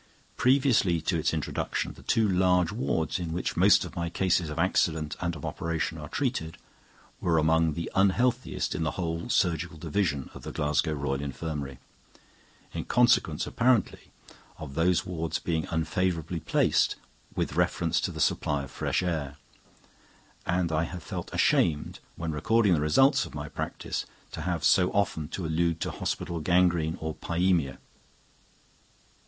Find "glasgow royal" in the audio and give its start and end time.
10.51-11.21